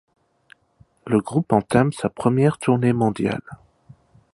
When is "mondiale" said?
2.91-3.59